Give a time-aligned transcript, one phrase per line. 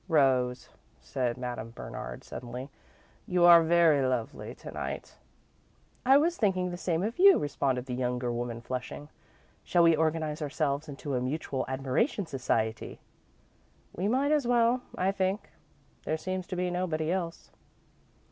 [0.07, 0.67] "Rose,"
[0.99, 2.71] said Madame Bernard, suddenly,
[3.27, 5.19] "you are very lovely to night."
[6.07, 9.09] "I was thinking the same of you," responded the younger woman, flushing.
[9.63, 12.99] "Shall we organise ourselves into a mutual admiration society?"
[13.95, 15.51] "We might as well, I think.
[16.05, 17.51] There seems to be nobody else."